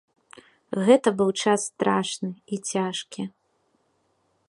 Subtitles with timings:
[0.87, 3.23] Гэта быў час страшны і цяжкі.